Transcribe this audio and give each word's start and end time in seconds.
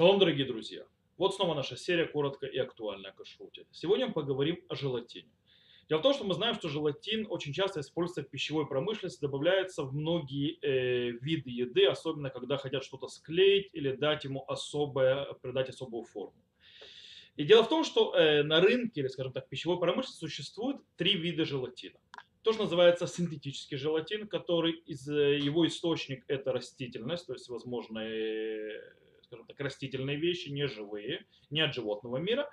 Шалом, 0.00 0.18
дорогие 0.18 0.46
друзья! 0.46 0.86
Вот 1.18 1.34
снова 1.34 1.52
наша 1.52 1.76
серия 1.76 2.06
коротко 2.06 2.46
и 2.46 2.56
актуально 2.56 3.10
о 3.10 3.12
кашруте. 3.12 3.66
Сегодня 3.70 4.06
мы 4.06 4.14
поговорим 4.14 4.58
о 4.70 4.74
желатине. 4.74 5.28
Дело 5.90 5.98
в 5.98 6.02
том, 6.02 6.14
что 6.14 6.24
мы 6.24 6.32
знаем, 6.32 6.54
что 6.54 6.70
желатин 6.70 7.26
очень 7.28 7.52
часто 7.52 7.80
используется 7.80 8.22
в 8.22 8.30
пищевой 8.30 8.66
промышленности, 8.66 9.20
добавляется 9.20 9.82
в 9.82 9.94
многие 9.94 10.58
э, 10.62 11.10
виды 11.20 11.50
еды, 11.50 11.84
особенно 11.84 12.30
когда 12.30 12.56
хотят 12.56 12.82
что-то 12.82 13.08
склеить 13.08 13.68
или 13.74 13.92
дать 13.92 14.24
ему 14.24 14.42
особое, 14.48 15.34
придать 15.42 15.68
особую 15.68 16.04
форму. 16.04 16.42
И 17.36 17.44
дело 17.44 17.62
в 17.62 17.68
том, 17.68 17.84
что 17.84 18.14
э, 18.14 18.42
на 18.42 18.62
рынке, 18.62 19.02
или, 19.02 19.08
скажем 19.08 19.34
так, 19.34 19.50
пищевой 19.50 19.78
промышленности 19.78 20.20
существует 20.20 20.78
три 20.96 21.18
вида 21.18 21.44
желатина. 21.44 21.98
То, 22.40 22.54
что 22.54 22.62
называется 22.62 23.06
синтетический 23.06 23.76
желатин, 23.76 24.28
который 24.28 24.72
из, 24.72 25.06
э, 25.06 25.36
его 25.36 25.66
источник 25.66 26.24
это 26.26 26.52
растительность, 26.54 27.26
то 27.26 27.34
есть 27.34 27.50
возможные 27.50 28.80
скажем 29.30 29.46
так, 29.46 29.60
растительные 29.60 30.16
вещи, 30.16 30.48
не 30.48 30.66
живые, 30.66 31.24
не 31.50 31.60
от 31.60 31.72
животного 31.72 32.16
мира. 32.16 32.50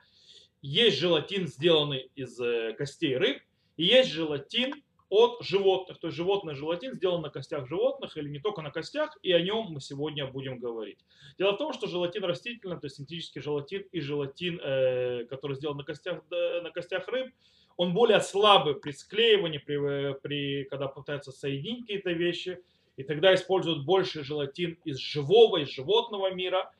Есть 0.61 0.99
желатин, 0.99 1.47
сделанный 1.47 2.11
из 2.15 2.39
э, 2.39 2.73
костей 2.77 3.17
рыб, 3.17 3.41
и 3.77 3.85
есть 3.85 4.11
желатин 4.11 4.83
от 5.09 5.41
животных. 5.41 5.99
То 5.99 6.07
есть 6.07 6.17
животный 6.17 6.53
желатин 6.53 6.93
сделан 6.93 7.21
на 7.21 7.29
костях 7.29 7.67
животных 7.67 8.15
или 8.17 8.29
не 8.29 8.39
только 8.39 8.61
на 8.61 8.69
костях, 8.69 9.17
и 9.23 9.31
о 9.31 9.41
нем 9.41 9.67
мы 9.69 9.81
сегодня 9.81 10.27
будем 10.27 10.59
говорить. 10.59 10.99
Дело 11.39 11.53
в 11.53 11.57
том, 11.57 11.73
что 11.73 11.87
желатин 11.87 12.23
растительный, 12.25 12.79
то 12.79 12.85
есть 12.85 12.97
синтетический 12.97 13.41
желатин 13.41 13.83
и 13.91 13.99
желатин, 13.99 14.59
э, 14.63 15.25
который 15.25 15.55
сделан 15.55 15.77
на 15.77 15.83
костях, 15.83 16.21
на 16.29 16.69
костях 16.69 17.07
рыб, 17.07 17.33
он 17.75 17.93
более 17.93 18.21
слабый 18.21 18.75
при 18.75 18.91
склеивании, 18.91 19.57
при, 19.57 20.11
э, 20.11 20.13
при, 20.13 20.65
когда 20.65 20.87
пытаются 20.87 21.31
соединить 21.31 21.87
какие-то 21.87 22.11
вещи– 22.11 22.59
и 22.97 23.03
тогда 23.03 23.33
используют 23.33 23.85
больше 23.85 24.23
желатин 24.23 24.77
из 24.83 24.97
живого, 24.97 25.57
из 25.57 25.69
животного 25.69 26.33
мира. 26.33 26.71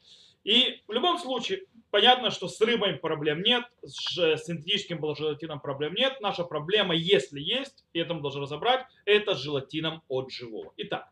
И 0.43 0.81
в 0.87 0.91
любом 0.91 1.19
случае, 1.19 1.63
понятно, 1.91 2.31
что 2.31 2.47
с 2.47 2.59
рыбой 2.59 2.95
проблем 2.95 3.41
нет, 3.41 3.63
с 3.83 4.15
синтетическим 4.43 4.99
желатином 5.15 5.59
проблем 5.59 5.93
нет. 5.93 6.19
Наша 6.19 6.43
проблема, 6.43 6.95
если 6.95 7.39
есть, 7.39 7.85
и 7.93 7.99
это 7.99 8.13
мы 8.13 8.21
должны 8.21 8.41
разобрать, 8.41 8.85
это 9.05 9.35
с 9.35 9.39
желатином 9.39 10.01
от 10.07 10.31
живого. 10.31 10.73
Итак, 10.77 11.07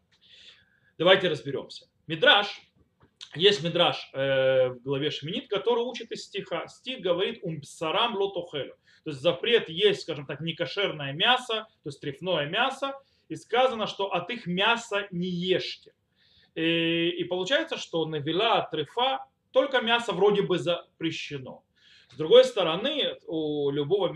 давайте 0.98 1.30
разберемся. 1.30 1.88
Мидраж, 2.08 2.48
есть 3.36 3.64
мидраж 3.64 4.10
э, 4.14 4.70
в 4.70 4.82
главе 4.82 5.12
Шминит, 5.12 5.50
который 5.50 5.84
учит 5.84 6.12
из 6.12 6.24
стиха. 6.24 6.68
Стих 6.68 7.02
говорит 7.02 7.40
«умпсарам 7.44 8.16
лотохелю». 8.16 8.76
То 9.04 9.12
есть 9.12 9.22
запрет 9.22 9.70
есть, 9.70 10.02
скажем 10.02 10.26
так, 10.26 10.42
некошерное 10.42 11.14
мясо, 11.14 11.68
то 11.84 11.90
есть 11.90 12.02
трефное 12.02 12.48
мясо, 12.48 12.96
и 13.30 13.36
сказано, 13.36 13.88
что 13.88 14.14
от 14.14 14.30
их 14.30 14.48
мяса 14.48 15.08
не 15.12 15.28
ешьте. 15.28 15.94
И, 16.56 17.10
и 17.10 17.24
получается, 17.26 17.78
что 17.78 18.06
навела 18.06 18.62
трефа 18.72 19.26
только 19.52 19.82
мясо 19.82 20.14
вроде 20.14 20.42
бы 20.42 20.58
запрещено. 20.58 21.64
С 22.10 22.16
другой 22.18 22.46
стороны, 22.46 23.18
у 23.26 23.72
любого 23.72 24.14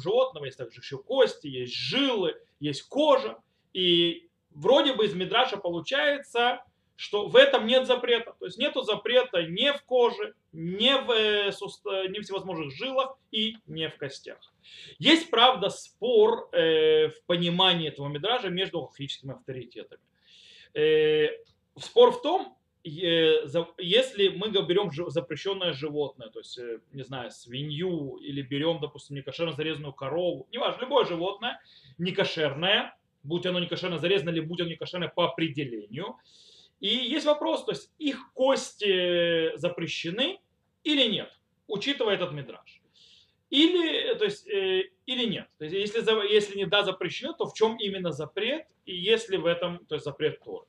животного 0.00 0.46
есть 0.46 0.58
также 0.58 0.80
еще 0.80 0.98
кости, 0.98 1.46
есть 1.46 1.74
жилы, 1.74 2.34
есть 2.58 2.82
кожа. 2.88 3.38
И 3.72 4.28
вроде 4.50 4.94
бы 4.94 5.06
из 5.06 5.14
Мидраша 5.14 5.56
получается, 5.56 6.64
что 7.00 7.28
в 7.28 7.36
этом 7.36 7.66
нет 7.66 7.86
запрета. 7.86 8.34
То 8.38 8.44
есть 8.44 8.58
нет 8.58 8.74
запрета 8.74 9.42
ни 9.42 9.70
в 9.70 9.82
коже, 9.84 10.34
ни 10.52 10.92
в, 10.92 11.10
э, 11.10 12.08
ни 12.08 12.18
в 12.18 12.22
всевозможных 12.22 12.76
жилах 12.76 13.16
и 13.32 13.56
не 13.66 13.88
в 13.88 13.96
костях. 13.96 14.36
Есть, 14.98 15.30
правда, 15.30 15.70
спор 15.70 16.50
э, 16.52 17.08
в 17.08 17.24
понимании 17.24 17.88
этого 17.88 18.08
мидража 18.08 18.50
между 18.50 18.82
халахическими 18.82 19.32
авторитетами. 19.32 20.02
Э, 20.74 21.28
спор 21.78 22.12
в 22.12 22.20
том, 22.20 22.58
э, 22.84 23.46
за, 23.46 23.66
если 23.78 24.28
мы 24.28 24.50
берем 24.50 24.90
запрещенное 25.10 25.72
животное, 25.72 26.28
то 26.28 26.40
есть, 26.40 26.58
э, 26.58 26.80
не 26.92 27.02
знаю, 27.02 27.30
свинью 27.30 28.16
или 28.16 28.42
берем, 28.42 28.78
допустим, 28.78 29.16
некошерно 29.16 29.52
зарезанную 29.52 29.94
корову, 29.94 30.46
неважно, 30.52 30.82
любое 30.82 31.06
животное, 31.06 31.62
некошерное, 31.96 32.94
будь 33.22 33.46
оно 33.46 33.58
некошерно 33.58 33.96
зарезано 33.96 34.28
или 34.28 34.40
будь 34.40 34.60
оно 34.60 34.68
некошерное 34.68 35.08
по 35.08 35.24
определению, 35.24 36.18
и 36.80 36.88
есть 36.88 37.26
вопрос, 37.26 37.64
то 37.64 37.72
есть 37.72 37.92
их 37.98 38.32
кости 38.32 39.56
запрещены 39.56 40.40
или 40.82 41.08
нет, 41.10 41.30
учитывая 41.68 42.14
этот 42.14 42.32
мидраж. 42.32 42.80
Или, 43.50 44.14
то 44.14 44.24
есть, 44.24 44.48
э, 44.48 44.90
или 45.06 45.26
нет. 45.26 45.48
То 45.58 45.64
есть, 45.64 45.76
если, 45.94 46.32
если 46.32 46.56
не 46.56 46.66
да 46.66 46.84
запрещено, 46.84 47.32
то 47.32 47.46
в 47.46 47.54
чем 47.54 47.76
именно 47.76 48.12
запрет, 48.12 48.66
и 48.86 48.94
если 48.94 49.36
в 49.36 49.46
этом 49.46 49.84
то 49.86 49.96
есть, 49.96 50.04
запрет 50.04 50.40
Торы. 50.40 50.66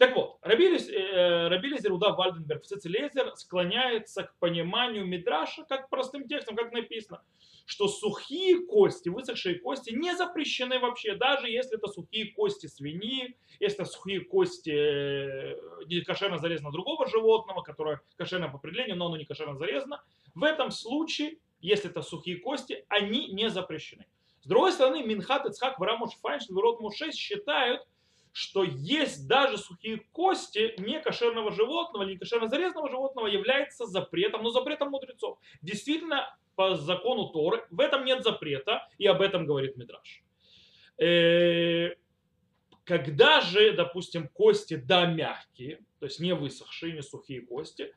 Так 0.00 0.16
вот, 0.16 0.38
Рабилизер 0.40 1.92
Уда 1.92 2.14
Вальденберг 2.14 2.62
в 2.62 2.66
Цицелезер 2.66 3.36
склоняется 3.36 4.22
к 4.22 4.34
пониманию 4.38 5.04
Мидраша 5.04 5.64
как 5.64 5.90
простым 5.90 6.26
текстом, 6.26 6.56
как 6.56 6.72
написано, 6.72 7.22
что 7.66 7.86
сухие 7.86 8.64
кости, 8.64 9.10
высохшие 9.10 9.58
кости 9.58 9.90
не 9.90 10.16
запрещены 10.16 10.78
вообще, 10.78 11.16
даже 11.16 11.50
если 11.50 11.76
это 11.76 11.88
сухие 11.88 12.32
кости 12.32 12.66
свиньи, 12.66 13.36
если 13.58 13.82
это 13.82 13.92
сухие 13.92 14.20
кости 14.20 14.70
э, 14.70 15.84
не 15.84 16.00
кошерно 16.00 16.38
зарезано 16.38 16.72
другого 16.72 17.06
животного, 17.06 17.60
которое 17.60 18.00
кошерно 18.16 18.48
по 18.48 18.56
определению, 18.56 18.96
но 18.96 19.08
оно 19.08 19.18
не 19.18 19.26
кошерно 19.26 19.58
зарезано, 19.58 20.02
в 20.34 20.44
этом 20.44 20.70
случае, 20.70 21.36
если 21.60 21.90
это 21.90 22.00
сухие 22.00 22.38
кости, 22.38 22.86
они 22.88 23.28
не 23.28 23.50
запрещены. 23.50 24.06
С 24.40 24.46
другой 24.46 24.72
стороны, 24.72 25.04
Минхат, 25.04 25.44
Ицхак, 25.44 25.78
Варамуш, 25.78 26.14
Файнштейн, 26.22 26.56
Верот 26.56 26.80
Муше 26.80 27.12
считают, 27.12 27.86
что 28.32 28.62
есть 28.62 29.26
даже 29.26 29.58
сухие 29.58 29.98
кости 30.12 30.74
некошерного 30.78 31.52
животного 31.52 32.04
или 32.04 32.12
некошерно 32.12 32.48
зарезанного 32.48 32.88
животного 32.88 33.26
является 33.26 33.86
запретом, 33.86 34.42
но 34.42 34.50
запретом 34.50 34.90
мудрецов. 34.90 35.38
Действительно, 35.62 36.36
по 36.54 36.76
закону 36.76 37.28
Торы 37.28 37.66
в 37.70 37.80
этом 37.80 38.04
нет 38.04 38.22
запрета, 38.22 38.86
и 38.98 39.06
об 39.06 39.20
этом 39.20 39.46
говорит 39.46 39.76
Мидраш. 39.76 40.22
Э, 40.98 41.94
когда 42.84 43.40
же, 43.40 43.72
допустим, 43.72 44.28
кости 44.28 44.74
да 44.74 45.06
мягкие, 45.06 45.80
то 45.98 46.06
есть 46.06 46.20
не 46.20 46.34
высохшие, 46.34 46.92
не 46.92 47.02
сухие 47.02 47.40
кости, 47.40 47.94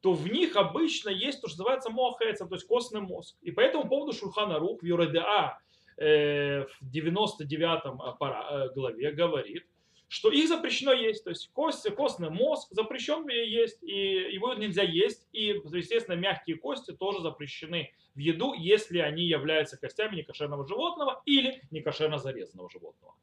то 0.00 0.12
в 0.12 0.28
них 0.28 0.56
обычно 0.56 1.08
есть 1.08 1.40
то, 1.40 1.48
что 1.48 1.58
называется 1.58 1.90
мохеца, 1.90 2.46
то 2.46 2.54
есть 2.54 2.66
костный 2.66 3.00
мозг. 3.00 3.36
И 3.42 3.50
по 3.50 3.60
этому 3.60 3.88
поводу 3.88 4.12
Шульхана 4.12 4.58
Рух 4.58 4.80
в 4.80 4.86
Юреда 4.86 5.20
Э, 5.20 5.58
в 6.00 6.90
99 6.90 7.80
э, 7.84 8.74
главе 8.74 9.10
говорит, 9.12 9.66
что 10.08 10.30
их 10.30 10.48
запрещено 10.48 10.92
есть, 10.92 11.24
то 11.24 11.30
есть 11.30 11.50
кости, 11.52 11.90
костный 11.90 12.30
мозг 12.30 12.68
запрещен 12.70 13.28
есть, 13.28 13.82
и 13.82 14.32
его 14.32 14.54
нельзя 14.54 14.82
есть, 14.82 15.28
и, 15.32 15.60
естественно, 15.72 16.14
мягкие 16.14 16.56
кости 16.56 16.92
тоже 16.92 17.20
запрещены 17.20 17.92
в 18.14 18.18
еду, 18.18 18.54
если 18.54 18.98
они 19.00 19.24
являются 19.24 19.76
костями 19.76 20.16
некошерного 20.16 20.66
животного 20.66 21.20
или 21.26 21.62
некошерно 21.70 22.18
зарезанного 22.18 22.70
животного. 22.70 23.14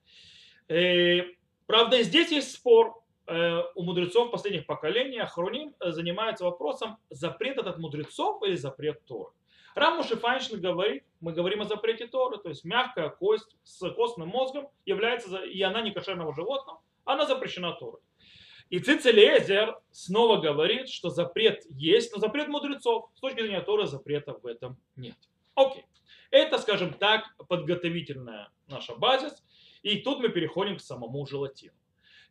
Э, 0.67 1.23
правда, 1.65 2.03
здесь 2.03 2.31
есть 2.31 2.51
спор, 2.51 3.01
у 3.27 3.83
мудрецов 3.83 4.31
последних 4.31 4.65
поколений 4.65 5.19
Ахроним 5.19 5.73
занимается 5.79 6.43
вопросом, 6.43 6.97
запрет 7.09 7.57
этот 7.57 7.77
мудрецов 7.77 8.43
или 8.43 8.55
запрет 8.55 9.03
Торы. 9.05 9.31
Рамуши 9.73 10.15
Файншин 10.15 10.61
говорит, 10.61 11.03
мы 11.19 11.33
говорим 11.33 11.61
о 11.61 11.65
запрете 11.65 12.07
Торы, 12.07 12.37
то 12.37 12.49
есть 12.49 12.63
мягкая 12.63 13.09
кость 13.09 13.57
с 13.63 13.89
костным 13.91 14.29
мозгом 14.29 14.69
является, 14.85 15.43
и 15.43 15.61
она 15.61 15.81
не 15.81 15.91
кошерного 15.91 16.33
животного, 16.33 16.81
она 17.03 17.25
запрещена 17.25 17.73
Торой. 17.73 17.99
И 18.69 18.79
Цицелезер 18.79 19.79
снова 19.91 20.41
говорит, 20.41 20.89
что 20.89 21.09
запрет 21.09 21.63
есть, 21.69 22.13
но 22.13 22.19
запрет 22.19 22.47
мудрецов. 22.47 23.09
С 23.15 23.19
точки 23.19 23.41
зрения 23.41 23.61
Торы 23.61 23.85
запрета 23.85 24.33
в 24.33 24.45
этом 24.47 24.77
нет. 24.95 25.17
Окей. 25.53 25.85
Это, 26.31 26.57
скажем 26.57 26.93
так, 26.93 27.35
подготовительная 27.47 28.49
наша 28.67 28.95
базис. 28.95 29.43
И 29.83 29.99
тут 29.99 30.19
мы 30.19 30.29
переходим 30.29 30.77
к 30.77 30.81
самому 30.81 31.25
желатину. 31.27 31.75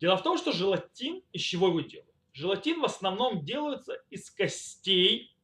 Дело 0.05 0.19
в 0.19 0.23
том, 0.23 0.37
что 0.37 0.53
желатин 0.53 1.23
из 1.33 1.41
чего 1.41 1.69
его 1.69 1.81
делают? 1.81 2.15
Желатин 2.35 2.83
в 2.83 2.85
основном 2.85 3.43
делается 3.43 4.03
из 4.11 4.31
костей 4.31 5.35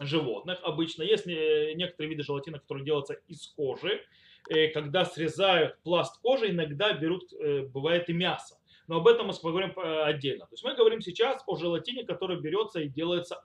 животных. 0.00 0.58
Обычно 0.64 1.04
есть 1.04 1.26
некоторые 1.26 2.10
виды 2.10 2.24
желатина, 2.24 2.58
которые 2.58 2.84
делаются 2.84 3.14
из 3.28 3.46
кожи. 3.46 4.04
Э, 4.50 4.66
когда 4.70 5.04
срезают 5.04 5.80
пласт 5.84 6.20
кожи, 6.22 6.50
иногда 6.50 6.92
берут, 6.92 7.32
э, 7.34 7.66
бывает 7.66 8.08
и 8.08 8.12
мясо. 8.12 8.58
Но 8.88 8.96
об 8.96 9.06
этом 9.06 9.28
мы 9.28 9.32
поговорим 9.32 9.70
э, 9.76 10.02
отдельно. 10.02 10.46
То 10.46 10.54
есть 10.54 10.64
мы 10.64 10.74
говорим 10.74 11.00
сейчас 11.00 11.44
о 11.46 11.54
желатине, 11.54 12.02
который 12.02 12.40
берется 12.40 12.80
и 12.80 12.88
делается 12.88 13.44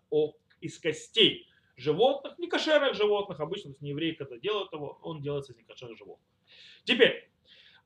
из 0.62 0.80
костей 0.80 1.48
животных, 1.76 2.40
не 2.40 2.48
кошерных 2.48 2.96
животных, 2.96 3.40
обычно, 3.40 3.76
не 3.82 3.92
евреи, 3.92 4.14
когда 4.14 4.36
делают 4.38 4.74
его, 4.74 4.98
он 5.04 5.22
делается 5.22 5.54
из 5.54 5.60
некошерных 5.60 6.00
животных. 6.00 6.28
Теперь, 6.86 7.30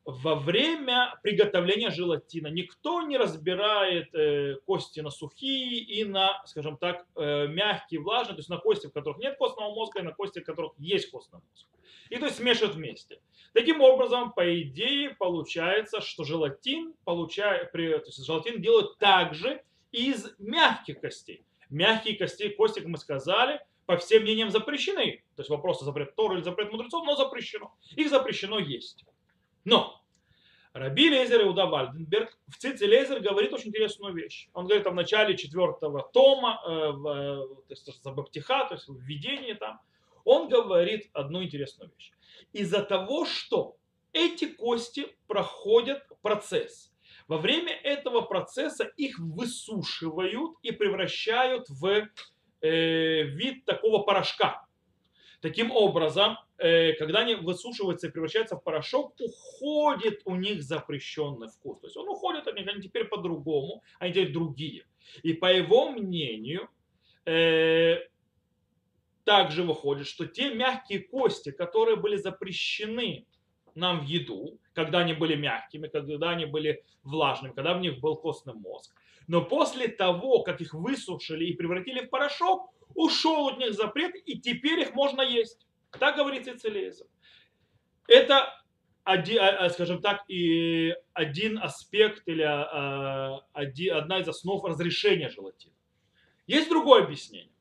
во 0.06 0.36
время 0.36 1.18
приготовления 1.24 1.90
желатина 1.90 2.48
никто 2.48 3.02
не 3.04 3.18
разбирает 3.18 4.14
э, 4.14 4.56
кости 4.66 5.00
на 5.00 5.10
сухие 5.10 5.80
и 5.80 6.04
на, 6.04 6.42
скажем 6.46 6.78
так, 6.78 7.06
э, 7.16 7.48
мягкие, 7.48 8.02
влажные, 8.02 8.36
то 8.36 8.40
есть 8.40 8.50
на 8.50 8.58
кости, 8.58 8.88
в 8.88 8.92
которых 8.92 9.20
нет 9.20 9.38
костного 9.38 9.74
мозга, 9.74 10.00
и 10.00 10.04
на 10.04 10.12
кости, 10.12 10.40
в 10.40 10.44
которых 10.44 10.74
есть 10.78 11.10
костный 11.10 11.40
мозг. 11.40 11.68
И 12.10 12.18
то 12.18 12.26
есть 12.26 12.38
смешивают 12.38 12.76
вместе. 12.76 13.22
Таким 13.54 13.82
образом, 13.82 14.34
по 14.34 14.62
идее, 14.62 15.12
получается, 15.12 16.02
что 16.02 16.24
желатин, 16.24 16.94
получает, 17.06 17.72
то 17.72 17.80
есть 17.80 18.26
желатин 18.26 18.62
делают 18.62 18.98
также 18.98 19.64
из 19.92 20.36
мягких 20.38 21.00
костей. 21.00 21.46
Мягкие 21.70 22.18
кости, 22.18 22.50
кости, 22.50 22.80
как 22.80 22.88
мы 22.90 22.98
сказали, 22.98 23.62
по 23.86 23.98
всем 23.98 24.24
мнениям 24.24 24.50
запрещены. 24.52 25.24
То 25.36 25.42
есть 25.42 25.50
вопрос 25.50 25.82
запрет 25.82 26.16
Тора 26.16 26.36
или 26.36 26.44
запрет 26.44 26.72
мудрецов, 26.72 27.06
но 27.06 27.16
запрещено. 27.16 27.74
Их 27.96 28.10
запрещено 28.10 28.60
есть. 28.60 29.06
Но 29.66 30.04
Раби 30.74 31.08
Лезер 31.08 31.44
Иуда 31.44 31.68
Вальденберг 31.68 32.36
в 32.48 32.58
Цице 32.58 32.88
Лезер 32.88 33.20
говорит 33.20 33.54
очень 33.54 33.70
интересную 33.70 34.14
вещь. 34.14 34.50
Он 34.54 34.66
говорит 34.66 34.88
в 34.88 34.94
начале 34.94 35.38
четвертого 35.38 36.02
тома, 36.12 36.62
э, 36.66 36.92
в, 36.92 37.08
э, 37.08 37.48
то 37.48 37.70
есть 37.70 38.04
Забаптиха, 38.04 38.66
то 38.68 38.76
есть 38.76 38.88
в 38.88 38.98
введении 38.98 39.54
там, 39.54 39.80
он 40.26 40.50
говорит 40.50 41.10
одну 41.14 41.44
интересную 41.44 41.92
вещь. 41.96 42.12
Из-за 42.54 42.82
того, 42.82 43.26
что 43.26 43.78
эти 44.14 44.46
кости 44.46 45.16
проходят 45.28 46.02
процесс. 46.24 46.92
Во 47.28 47.38
время 47.38 47.72
этого 47.72 48.22
процесса 48.22 48.84
их 48.98 49.20
высушивают 49.20 50.58
и 50.64 50.72
превращают 50.72 51.70
в 51.70 52.10
э, 52.62 53.22
вид 53.24 53.66
такого 53.66 54.04
порошка. 54.04 54.66
Таким 55.42 55.72
образом, 55.72 56.38
когда 56.98 57.20
они 57.20 57.36
высушиваются 57.36 58.08
и 58.08 58.12
превращаются 58.12 58.56
в 58.56 58.64
порошок, 58.64 59.16
уходит 59.20 60.22
у 60.24 60.36
них 60.36 60.64
запрещенный 60.64 61.50
вкус. 61.50 61.80
То 61.82 61.88
есть 61.88 61.98
он 61.98 62.08
уходит 62.08 62.48
от 62.48 62.56
них, 62.56 62.68
они 62.68 62.82
теперь 62.82 63.06
по-другому, 63.06 63.84
они 64.00 64.14
теперь 64.14 64.32
другие. 64.32 64.86
И 65.24 65.34
по 65.34 65.52
его 65.52 65.90
мнению, 65.92 66.70
э, 67.26 67.98
также 69.26 69.64
выходит, 69.64 70.08
что 70.08 70.26
те 70.26 70.54
мягкие 70.54 71.00
кости, 71.00 71.52
которые 71.52 71.98
были 71.98 72.16
запрещены 72.16 73.26
нам 73.76 74.02
в 74.02 74.04
еду, 74.04 74.58
когда 74.74 75.00
они 75.00 75.14
были 75.14 75.36
мягкими, 75.36 75.88
когда 75.88 76.30
они 76.30 76.46
были 76.46 76.84
влажными, 77.04 77.54
когда 77.54 77.74
в 77.74 77.82
них 77.82 78.00
был 78.00 78.16
костный 78.16 78.54
мозг. 78.54 78.96
Но 79.28 79.44
после 79.44 79.88
того, 79.88 80.44
как 80.44 80.62
их 80.62 80.74
высушили 80.74 81.46
и 81.46 81.56
превратили 81.56 82.06
в 82.06 82.10
порошок, 82.10 82.70
ушел 82.96 83.50
от 83.50 83.58
них 83.58 83.74
запрет, 83.74 84.16
и 84.26 84.40
теперь 84.40 84.80
их 84.80 84.94
можно 84.94 85.22
есть. 85.22 85.66
Так 86.00 86.18
говорит 86.18 86.46
Цицелезер. 86.46 87.08
Это 88.08 88.54
один, 89.04 89.40
а, 89.42 89.66
а, 89.66 89.70
скажем 89.70 90.02
так, 90.02 90.24
и 90.28 90.96
один 91.14 91.60
аспект 91.60 92.24
или 92.26 92.42
а, 92.42 93.42
одна 93.54 94.20
из 94.20 94.28
основ 94.28 94.64
разрешения 94.64 95.30
желатина. 95.30 95.74
Есть 96.48 96.70
другое 96.70 97.04
объяснение. 97.04 97.52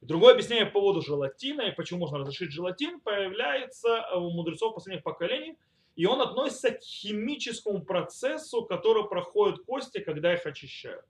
Другое 0.00 0.34
объяснение 0.34 0.66
по 0.66 0.80
поводу 0.80 1.00
желатина 1.00 1.62
и 1.62 1.74
почему 1.74 2.00
можно 2.00 2.18
разрешить 2.18 2.50
желатин 2.50 3.00
появляется 3.00 4.04
у 4.16 4.30
мудрецов 4.30 4.74
последних 4.74 5.04
поколений, 5.04 5.56
и 5.94 6.06
он 6.06 6.20
относится 6.20 6.72
к 6.72 6.82
химическому 6.82 7.84
процессу, 7.84 8.64
который 8.64 9.04
проходит 9.04 9.64
кости, 9.64 10.00
когда 10.00 10.34
их 10.34 10.44
очищают. 10.44 11.04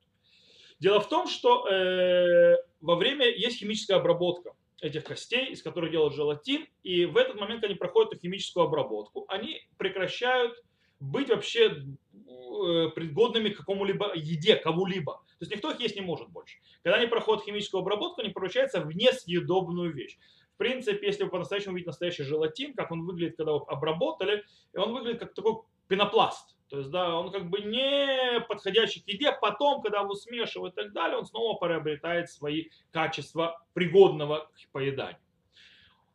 Дело 0.79 0.99
в 0.99 1.09
том, 1.09 1.27
что 1.27 1.67
э, 1.67 2.57
во 2.81 2.95
время 2.95 3.25
есть 3.25 3.59
химическая 3.59 3.97
обработка 3.97 4.53
этих 4.81 5.03
костей, 5.03 5.51
из 5.51 5.61
которых 5.61 5.91
делают 5.91 6.13
желатин, 6.13 6.65
и 6.83 7.05
в 7.05 7.17
этот 7.17 7.35
момент, 7.35 7.61
когда 7.61 7.67
они 7.67 7.75
проходят 7.75 8.19
химическую 8.19 8.65
обработку, 8.65 9.25
они 9.27 9.61
прекращают 9.77 10.53
быть 10.99 11.29
вообще 11.29 11.69
э, 11.69 12.89
пригодными 12.95 13.49
к 13.49 13.57
какому-либо 13.57 14.13
еде, 14.15 14.55
кому-либо. 14.55 15.13
То 15.13 15.37
есть 15.41 15.51
никто 15.51 15.71
их 15.71 15.79
есть 15.79 15.95
не 15.95 16.01
может 16.01 16.29
больше. 16.29 16.57
Когда 16.81 16.97
они 16.97 17.07
проходят 17.07 17.43
химическую 17.43 17.81
обработку, 17.81 18.21
они 18.21 18.29
превращаются 18.29 18.79
в 18.79 18.95
несъедобную 18.95 19.93
вещь. 19.93 20.17
В 20.53 20.57
принципе, 20.57 21.05
если 21.07 21.23
вы 21.23 21.29
по-настоящему 21.29 21.73
видите 21.73 21.89
настоящий 21.89 22.23
желатин, 22.23 22.73
как 22.73 22.91
он 22.91 23.05
выглядит, 23.05 23.37
когда 23.37 23.51
его 23.51 23.65
обработали, 23.69 24.43
он 24.75 24.93
выглядит 24.93 25.19
как 25.19 25.33
такой 25.33 25.55
пенопласт. 25.87 26.55
То 26.73 26.79
есть, 26.79 26.89
да, 26.89 27.15
он 27.15 27.31
как 27.31 27.51
бы 27.51 27.59
не 27.59 28.39
подходящий 28.47 29.01
к 29.01 29.07
еде, 29.07 29.31
потом, 29.39 29.83
когда 29.83 29.99
его 29.99 30.15
смешивают 30.15 30.73
и 30.73 30.81
так 30.81 30.91
далее, 30.91 31.19
он 31.19 31.25
снова 31.27 31.55
приобретает 31.55 32.31
свои 32.31 32.69
качества 32.89 33.63
пригодного 33.73 34.49
к 34.55 34.71
поеданию. 34.71 35.21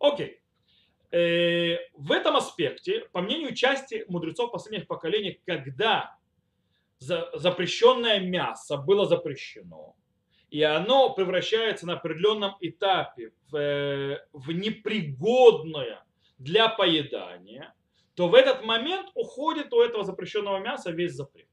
Окей. 0.00 0.40
Э, 1.12 1.76
в 1.94 2.10
этом 2.10 2.34
аспекте, 2.34 3.08
по 3.12 3.20
мнению 3.20 3.54
части 3.54 4.04
мудрецов 4.08 4.50
последних 4.50 4.88
поколений, 4.88 5.40
когда 5.46 6.16
запрещенное 6.98 8.18
мясо 8.18 8.78
было 8.78 9.06
запрещено, 9.06 9.94
и 10.50 10.60
оно 10.64 11.14
превращается 11.14 11.86
на 11.86 11.92
определенном 11.92 12.56
этапе 12.58 13.30
в, 13.48 13.56
э, 13.56 14.26
в 14.32 14.50
непригодное 14.50 16.04
для 16.36 16.68
поедания, 16.68 17.72
то 18.18 18.28
в 18.28 18.34
этот 18.34 18.64
момент 18.64 19.12
уходит 19.14 19.72
у 19.72 19.80
этого 19.80 20.02
запрещенного 20.02 20.58
мяса 20.58 20.90
весь 20.90 21.12
запрет. 21.12 21.46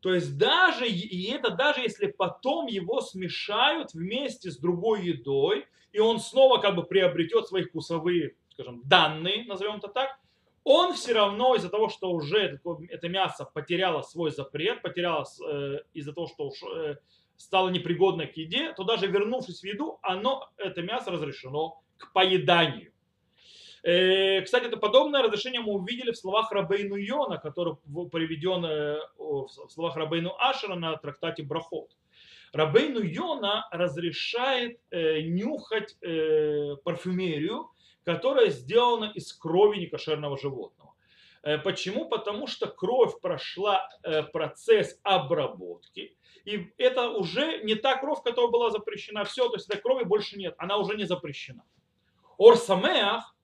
То 0.00 0.14
есть 0.14 0.38
даже, 0.38 0.86
и 0.86 1.32
это 1.32 1.50
даже 1.50 1.80
если 1.80 2.06
потом 2.06 2.68
его 2.68 3.00
смешают 3.00 3.92
вместе 3.92 4.52
с 4.52 4.56
другой 4.56 5.04
едой, 5.04 5.66
и 5.90 5.98
он 5.98 6.20
снова 6.20 6.58
как 6.58 6.76
бы 6.76 6.84
приобретет 6.84 7.48
свои 7.48 7.64
вкусовые, 7.64 8.36
скажем, 8.50 8.82
данные, 8.84 9.44
назовем 9.46 9.78
это 9.78 9.88
так, 9.88 10.16
он 10.62 10.94
все 10.94 11.12
равно 11.12 11.56
из-за 11.56 11.70
того, 11.70 11.88
что 11.88 12.12
уже 12.12 12.60
это, 12.88 13.08
мясо 13.08 13.50
потеряло 13.52 14.02
свой 14.02 14.30
запрет, 14.30 14.80
потеряло 14.80 15.24
э, 15.44 15.78
из-за 15.92 16.12
того, 16.12 16.28
что 16.28 16.50
уж, 16.50 16.62
э, 16.62 16.98
стало 17.36 17.70
непригодно 17.70 18.28
к 18.28 18.36
еде, 18.36 18.74
то 18.74 18.84
даже 18.84 19.08
вернувшись 19.08 19.58
в 19.58 19.64
еду, 19.64 19.98
оно, 20.02 20.48
это 20.56 20.82
мясо 20.82 21.10
разрешено 21.10 21.82
к 21.96 22.12
поеданию. 22.12 22.92
Э, 23.86 24.42
кстати, 24.42 24.64
это 24.64 24.78
подобное 24.78 25.22
разрешение 25.22 25.60
мы 25.60 25.74
увидели 25.74 26.10
в 26.10 26.16
словах 26.16 26.50
Рабейну 26.50 26.96
Йона, 26.96 27.38
который 27.38 27.76
приведен 28.10 28.64
э, 28.64 28.98
в 29.16 29.48
словах 29.70 29.96
Рабейну 29.96 30.34
Ашера 30.40 30.74
на 30.74 30.96
трактате 30.96 31.44
Брахот. 31.44 31.96
Рабейну 32.52 33.00
Йона 33.00 33.68
разрешает 33.70 34.80
э, 34.90 35.20
нюхать 35.20 35.96
парфюмерию, 36.82 37.70
которая 38.04 38.50
сделана 38.50 39.12
из 39.14 39.32
крови 39.32 39.78
некошерного 39.78 40.36
животного. 40.36 40.94
Почему? 41.62 42.08
Потому 42.08 42.48
что 42.48 42.66
кровь 42.66 43.20
прошла 43.20 43.88
процесс 44.32 44.98
обработки, 45.04 46.16
и 46.44 46.72
это 46.76 47.10
уже 47.10 47.62
не 47.62 47.76
та 47.76 47.96
кровь, 47.98 48.20
которая 48.24 48.50
была 48.50 48.70
запрещена. 48.70 49.22
Все, 49.22 49.48
то 49.48 49.54
есть 49.54 49.70
этой 49.70 49.80
крови 49.80 50.02
больше 50.02 50.36
нет, 50.36 50.56
она 50.58 50.76
уже 50.76 50.96
не 50.96 51.04
запрещена. 51.04 51.62
Орсамеах, 52.36 53.35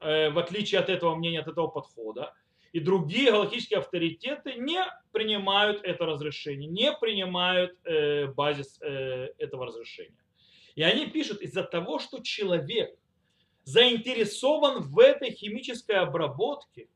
в 0.00 0.38
отличие 0.38 0.80
от 0.80 0.88
этого 0.88 1.14
мнения, 1.14 1.40
от 1.40 1.48
этого 1.48 1.68
подхода. 1.68 2.34
И 2.74 2.80
другие 2.80 3.30
галактические 3.30 3.78
авторитеты 3.78 4.54
не 4.54 4.84
принимают 5.12 5.84
это 5.84 6.06
разрешение, 6.06 6.68
не 6.68 6.92
принимают 6.92 7.78
э, 7.84 8.26
базис 8.26 8.80
э, 8.82 9.28
этого 9.38 9.66
разрешения. 9.66 10.18
И 10.74 10.82
они 10.82 11.06
пишут 11.06 11.40
из-за 11.40 11.62
того, 11.62 12.00
что 12.00 12.18
человек 12.18 12.98
заинтересован 13.62 14.82
в 14.82 14.98
этой 14.98 15.30
химической 15.30 15.96
обработке, 15.96 16.88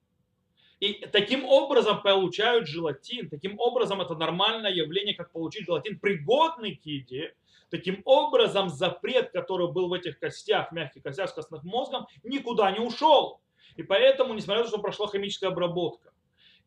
и 0.80 1.06
таким 1.12 1.44
образом 1.44 2.02
получают 2.02 2.68
желатин, 2.68 3.28
таким 3.28 3.58
образом 3.58 4.00
это 4.00 4.14
нормальное 4.14 4.72
явление, 4.72 5.14
как 5.14 5.32
получить 5.32 5.66
желатин, 5.66 5.98
пригодный 5.98 6.76
к 6.76 6.86
еде, 6.86 7.34
Таким 7.70 8.00
образом, 8.04 8.70
запрет, 8.70 9.30
который 9.30 9.70
был 9.70 9.88
в 9.88 9.92
этих 9.92 10.18
костях, 10.18 10.72
мягких 10.72 11.02
костях 11.02 11.28
с 11.30 11.34
костным 11.34 11.60
мозгом, 11.64 12.06
никуда 12.22 12.70
не 12.70 12.80
ушел. 12.80 13.40
И 13.76 13.82
поэтому, 13.82 14.34
несмотря 14.34 14.62
на 14.62 14.64
то, 14.64 14.70
что 14.70 14.82
прошла 14.82 15.08
химическая 15.08 15.50
обработка, 15.50 16.12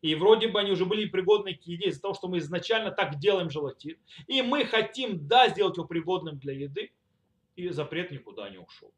и 0.00 0.14
вроде 0.14 0.48
бы 0.48 0.60
они 0.60 0.70
уже 0.72 0.84
были 0.84 1.08
пригодны 1.08 1.54
к 1.54 1.62
еде 1.62 1.88
из-за 1.88 2.02
того, 2.02 2.14
что 2.14 2.28
мы 2.28 2.38
изначально 2.38 2.90
так 2.90 3.18
делаем 3.18 3.50
желатин, 3.50 3.96
и 4.26 4.42
мы 4.42 4.64
хотим, 4.64 5.26
да, 5.26 5.48
сделать 5.48 5.76
его 5.76 5.86
пригодным 5.86 6.38
для 6.38 6.52
еды, 6.52 6.92
и 7.56 7.68
запрет 7.68 8.10
никуда 8.10 8.48
не 8.48 8.58
ушел. 8.58 8.92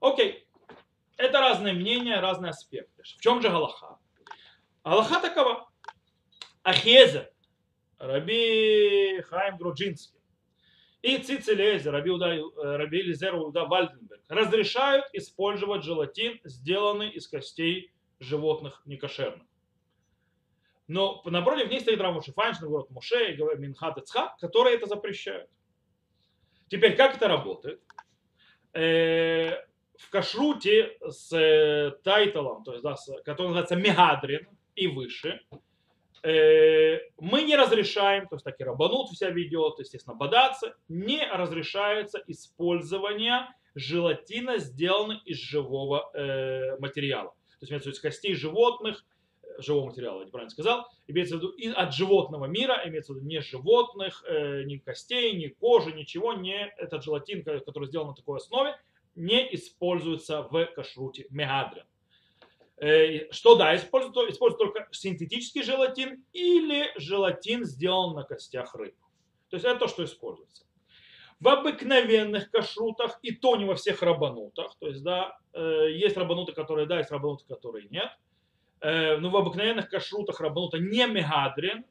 Окей. 0.00 0.46
Это 1.18 1.40
разные 1.40 1.74
мнения, 1.74 2.20
разные 2.20 2.50
аспекты. 2.50 3.02
В 3.02 3.20
чем 3.20 3.42
же 3.42 3.50
Галаха? 3.50 3.98
Галаха 4.84 5.20
такова. 5.20 5.68
Ахезер, 6.62 7.30
Раби 7.98 9.20
Хайм 9.22 9.56
Груджинский, 9.56 10.20
и 11.02 11.18
Цицелезер, 11.18 11.92
Раби, 11.92 12.10
Уда, 12.10 12.34
э, 12.34 12.42
Раби 12.76 13.02
Лизер 13.02 13.34
Уда 13.34 13.64
Вальденберг 13.64 14.22
разрешают 14.28 15.06
использовать 15.12 15.82
желатин, 15.82 16.40
сделанный 16.44 17.10
из 17.10 17.26
костей 17.26 17.92
животных 18.20 18.82
некошерных. 18.84 19.46
Но 20.86 21.22
напротив 21.24 21.70
них 21.70 21.82
стоит 21.82 22.00
Рамуши 22.00 22.32
Файнштейн, 22.32 22.70
говорит 22.70 22.90
Муше, 22.90 23.36
Минхат 23.56 23.98
Ицхак, 23.98 24.38
которые 24.38 24.76
это 24.76 24.86
запрещают. 24.86 25.50
Теперь, 26.68 26.96
как 26.96 27.16
это 27.16 27.28
работает? 27.28 27.82
Э, 29.98 30.04
в 30.06 30.10
кашруте 30.10 30.96
с 31.08 31.32
э, 31.32 31.92
тайтелом, 32.02 32.64
то 32.64 32.72
есть, 32.72 32.82
да, 32.82 32.96
который 33.24 33.48
называется 33.48 33.76
Мегадрин 33.76 34.46
и 34.74 34.86
выше, 34.86 35.40
Э, 36.22 36.98
мы 37.18 37.42
не 37.42 37.56
разрешаем, 37.56 38.26
то 38.26 38.36
есть 38.36 38.44
так 38.44 38.60
и 38.60 38.64
Рабанут 38.64 39.10
вся 39.10 39.30
ведет, 39.30 39.78
естественно, 39.78 40.16
бодаться, 40.16 40.74
не 40.88 41.24
разрешается 41.24 42.22
использование 42.26 43.48
желатина, 43.74 44.58
сделанного 44.58 45.20
из 45.24 45.36
живого 45.36 46.10
э, 46.14 46.76
материала. 46.80 47.34
То 47.60 47.66
есть, 47.66 47.86
из 47.86 48.00
костей 48.00 48.34
животных, 48.34 49.04
живого 49.58 49.86
материала, 49.86 50.20
я 50.20 50.26
неправильно 50.26 50.50
сказал, 50.50 50.88
имеется 51.06 51.36
в 51.36 51.38
виду 51.38 51.50
и 51.50 51.68
от 51.68 51.94
животного 51.94 52.46
мира, 52.46 52.80
имеется 52.84 53.12
в 53.12 53.16
виду 53.16 53.26
не 53.26 53.40
животных, 53.40 54.24
э, 54.26 54.64
ни 54.64 54.78
костей, 54.78 55.36
ни 55.36 55.48
кожи, 55.48 55.92
ничего, 55.92 56.32
не 56.32 56.72
этот 56.78 57.04
желатин, 57.04 57.44
который 57.44 57.86
сделан 57.86 58.08
на 58.08 58.14
такой 58.14 58.38
основе, 58.38 58.76
не 59.18 59.54
используется 59.54 60.42
в 60.42 60.66
кашруте 60.66 61.26
мегадрин. 61.30 61.84
Э, 62.80 63.30
что 63.32 63.56
да, 63.56 63.74
используют, 63.74 64.30
используют 64.30 64.58
только 64.58 64.88
синтетический 64.92 65.62
желатин 65.62 66.24
или 66.32 66.92
желатин 66.96 67.64
сделан 67.64 68.14
на 68.14 68.22
костях 68.22 68.74
рыб. 68.74 68.94
То 69.50 69.56
есть 69.56 69.66
это 69.66 69.80
то, 69.80 69.88
что 69.88 70.04
используется. 70.04 70.64
В 71.40 71.48
обыкновенных 71.48 72.50
кашрутах, 72.50 73.18
и 73.22 73.32
то 73.32 73.56
не 73.56 73.64
во 73.64 73.74
всех 73.74 74.02
рабанутах, 74.02 74.76
то 74.78 74.88
есть, 74.88 75.02
да, 75.02 75.38
э, 75.52 75.90
есть 75.92 76.16
рабануты, 76.16 76.52
которые 76.52 76.86
да, 76.86 76.98
есть 76.98 77.10
рабануты, 77.10 77.44
которые 77.46 77.88
нет, 77.88 78.10
э, 78.80 79.16
но 79.16 79.30
в 79.30 79.36
обыкновенных 79.36 79.88
кашрутах 79.88 80.40
рабанута 80.40 80.78
не 80.78 81.06
мегадрин, 81.06 81.84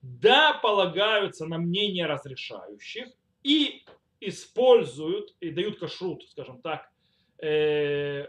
да, 0.00 0.54
полагаются 0.54 1.46
на 1.46 1.58
мнение 1.58 2.06
разрешающих 2.06 3.08
и 3.42 3.84
используют 4.20 5.34
и 5.40 5.50
дают 5.50 5.78
кашрут, 5.78 6.24
скажем 6.30 6.60
так, 6.60 6.90
э, 7.38 8.26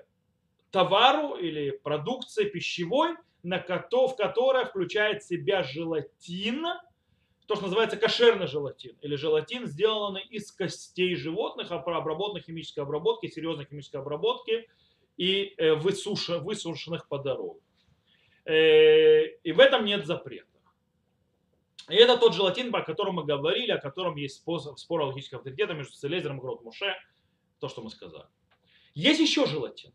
товару 0.71 1.36
или 1.36 1.71
продукции 1.71 2.45
пищевой, 2.45 3.15
на 3.43 3.60
кото, 3.60 4.07
в 4.07 4.15
которой 4.15 4.65
включает 4.65 5.24
в 5.24 5.27
себя 5.27 5.63
желатин, 5.63 6.65
то, 7.48 7.55
что 7.55 7.65
называется 7.65 7.98
кошерный 7.98 8.48
желатин, 8.48 8.95
или 9.01 9.15
желатин, 9.15 9.65
сделанный 9.65 10.24
из 10.24 10.51
костей 10.51 11.15
животных, 11.15 11.71
обработанных 11.71 12.45
химической 12.45 12.81
обработки, 12.81 13.27
серьезной 13.27 13.65
химической 13.65 13.98
обработки 13.98 14.69
и 15.17 15.53
э, 15.57 15.74
высушенных 15.74 17.07
по 17.10 17.17
дороге. 17.17 17.60
Э, 18.45 19.25
и 19.43 19.51
в 19.51 19.60
этом 19.60 19.86
нет 19.86 20.05
запрета. 20.05 20.50
И 21.91 21.95
это 21.95 22.17
тот 22.17 22.33
желатин, 22.33 22.74
о 22.74 22.81
котором 22.81 23.15
мы 23.15 23.25
говорили, 23.25 23.71
о 23.71 23.77
котором 23.77 24.15
есть 24.15 24.38
способ, 24.38 24.79
спор 24.79 25.01
логического 25.01 25.39
авторитета 25.39 25.74
между 25.74 25.93
Селезером 25.93 26.38
и 26.38 26.41
Грот 26.41 26.63
Муше, 26.63 26.95
то, 27.60 27.67
что 27.67 27.81
мы 27.81 27.89
сказали. 27.89 28.25
Есть 28.93 29.19
еще 29.19 29.45
желатин. 29.45 29.93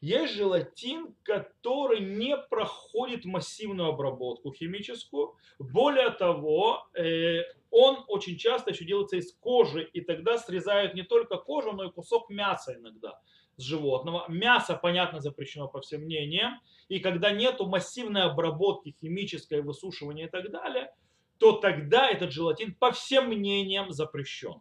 Есть 0.00 0.34
желатин, 0.34 1.14
который 1.24 2.00
не 2.00 2.36
проходит 2.36 3.24
массивную 3.24 3.88
обработку 3.88 4.52
химическую. 4.52 5.34
Более 5.58 6.10
того, 6.10 6.86
э, 6.94 7.42
он 7.70 8.04
очень 8.06 8.36
часто 8.36 8.70
еще 8.70 8.84
делается 8.84 9.16
из 9.16 9.32
кожи, 9.32 9.82
и 9.92 10.00
тогда 10.00 10.38
срезают 10.38 10.94
не 10.94 11.02
только 11.02 11.36
кожу, 11.36 11.72
но 11.72 11.84
и 11.84 11.90
кусок 11.90 12.30
мяса 12.30 12.76
иногда 12.76 13.20
с 13.56 13.62
животного. 13.62 14.24
Мясо, 14.28 14.78
понятно, 14.80 15.20
запрещено 15.20 15.66
по 15.66 15.80
всем 15.80 16.02
мнениям. 16.02 16.60
И 16.88 17.00
когда 17.00 17.32
нету 17.32 17.66
массивной 17.66 18.22
обработки 18.22 18.94
химической, 19.00 19.62
высушивания 19.62 20.26
и 20.26 20.30
так 20.30 20.52
далее, 20.52 20.92
то 21.38 21.52
тогда 21.52 22.10
этот 22.10 22.32
желатин 22.32 22.74
по 22.74 22.92
всем 22.92 23.28
мнениям 23.28 23.92
запрещен. 23.92 24.60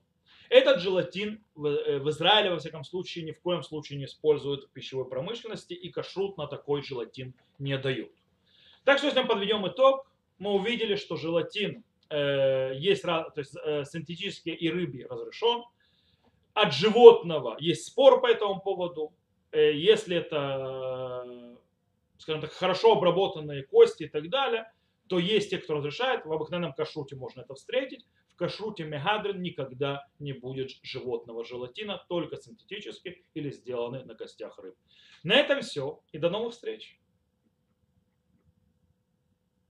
Этот 0.49 0.79
желатин 0.79 1.43
э, 1.55 1.99
в 1.99 2.09
Израиле, 2.09 2.51
во 2.51 2.59
всяком 2.59 2.83
случае, 2.83 3.25
ни 3.25 3.31
в 3.31 3.41
коем 3.41 3.63
случае 3.63 3.99
не 3.99 4.05
используют 4.05 4.65
в 4.65 4.69
пищевой 4.69 5.07
промышленности 5.09 5.73
и 5.73 5.89
кашрут 5.89 6.37
на 6.37 6.47
такой 6.47 6.81
желатин 6.83 7.33
не 7.59 7.77
дают. 7.77 8.11
Так 8.85 8.99
что, 8.99 9.07
если 9.07 9.21
мы 9.21 9.27
подведем 9.27 9.67
итог, 9.67 10.09
мы 10.39 10.51
увидели, 10.51 10.95
что 10.95 11.17
желатин 11.17 11.83
э, 12.09 12.73
есть, 12.75 13.01
то 13.01 13.33
есть 13.35 13.55
э, 13.65 13.83
синтетический 13.85 14.53
и 14.53 14.69
рыбий 14.69 15.05
разрешен. 15.05 15.63
От 16.53 16.73
животного 16.73 17.57
есть 17.59 17.85
спор 17.85 18.21
по 18.21 18.27
этому 18.27 18.61
поводу. 18.61 19.13
Э, 19.51 19.73
если 19.73 20.17
это, 20.17 21.57
скажем 22.17 22.41
так, 22.41 22.51
хорошо 22.53 22.93
обработанные 22.93 23.63
кости 23.63 24.03
и 24.03 24.07
так 24.07 24.29
далее, 24.29 24.71
то 25.07 25.19
есть 25.19 25.49
те, 25.49 25.57
кто 25.57 25.75
разрешает. 25.75 26.25
В 26.25 26.33
обыкновенном 26.33 26.73
кашруте 26.73 27.15
можно 27.15 27.41
это 27.41 27.55
встретить 27.55 28.05
кашруте 28.37 28.85
мегадрин 28.85 29.41
никогда 29.41 30.07
не 30.19 30.31
будет 30.31 30.69
животного 30.83 31.43
желатина, 31.43 32.05
только 32.07 32.37
синтетический 32.37 33.25
или 33.33 33.51
сделанный 33.51 34.05
на 34.05 34.15
костях 34.15 34.57
рыб. 34.59 34.75
На 35.23 35.33
этом 35.33 35.61
все 35.61 35.99
и 36.13 36.17
до 36.17 36.29
новых 36.29 36.53
встреч. 36.53 36.97